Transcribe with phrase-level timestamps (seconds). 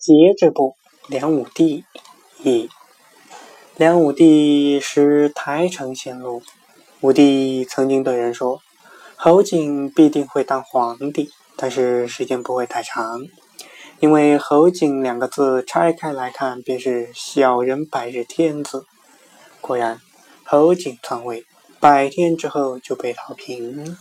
[0.00, 0.76] 节制部，
[1.08, 1.84] 梁武帝，
[2.42, 2.70] 一，
[3.76, 6.40] 梁武帝是台城陷落。
[7.02, 8.62] 武帝曾经对人说
[9.14, 13.20] ：“侯景必定会当皇帝，但是时间不会太长，
[13.98, 18.86] 因为‘侯景’两个字拆开来看，便是‘小人百日天子’。”
[19.60, 20.00] 果然，
[20.44, 21.44] 侯景篡位，
[21.78, 23.98] 百天之后就被讨平了。